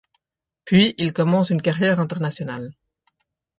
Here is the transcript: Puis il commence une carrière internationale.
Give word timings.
Puis 0.65 0.95
il 0.97 1.13
commence 1.13 1.51
une 1.51 1.61
carrière 1.61 1.99
internationale. 1.99 2.73